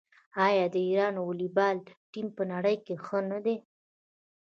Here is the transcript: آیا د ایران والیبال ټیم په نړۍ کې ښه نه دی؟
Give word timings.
آیا 0.45 0.65
د 0.73 0.75
ایران 0.87 1.15
والیبال 1.19 1.77
ټیم 2.11 2.27
په 2.37 2.43
نړۍ 2.51 2.75
کې 2.85 2.95
ښه 3.05 3.19
نه 3.31 3.39
دی؟ 3.45 3.57